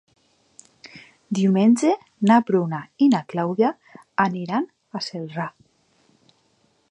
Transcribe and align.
Diumenge 1.39 1.91
na 2.31 2.37
Bruna 2.47 2.79
i 3.07 3.09
na 3.13 3.21
Clàudia 3.33 3.71
aniran 4.25 4.67
a 5.01 5.03
Celrà. 5.09 5.49